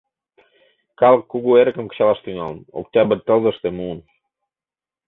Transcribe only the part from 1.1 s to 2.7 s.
кугу эрыкым кычалаш тӱҥалын,